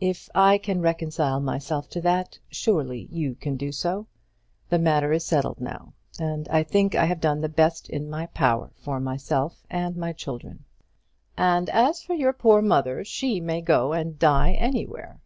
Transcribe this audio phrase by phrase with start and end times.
[0.00, 4.06] "If I can reconcile myself to that, surely you can do so.
[4.68, 8.26] The matter is settled now, and I think I have done the best in my
[8.26, 10.62] power for myself and my children."
[11.36, 15.18] "And as for your mother, she may go and die anywhere."